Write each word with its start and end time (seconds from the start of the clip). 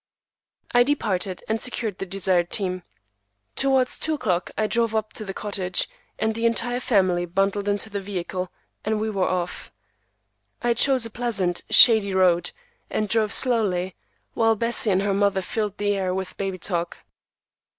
I 0.71 0.81
departed, 0.81 1.43
and 1.47 1.61
secured 1.61 1.99
the 1.99 2.07
desired 2.07 2.49
"team." 2.49 2.81
Towards 3.55 3.99
two 3.99 4.15
o'clock 4.15 4.49
I 4.57 4.65
drove 4.65 4.95
up 4.95 5.13
to 5.13 5.23
the 5.23 5.31
cottage, 5.31 5.87
and 6.17 6.33
the 6.33 6.47
entire 6.47 6.79
family 6.79 7.27
bundled 7.27 7.69
into 7.69 7.87
the 7.87 8.01
vehicle, 8.01 8.51
and 8.83 8.99
we 8.99 9.11
were 9.11 9.27
off. 9.29 9.71
I 10.59 10.73
chose 10.73 11.05
a 11.05 11.11
pleasant, 11.11 11.61
shady 11.69 12.15
road, 12.15 12.49
and 12.89 13.07
drove 13.07 13.31
slowly, 13.31 13.95
while 14.33 14.55
Bessie 14.55 14.89
and 14.89 15.03
her 15.03 15.13
mother 15.13 15.43
filled 15.43 15.77
the 15.77 15.93
air 15.95 16.15
with 16.15 16.35
baby 16.35 16.57
talk. 16.57 16.97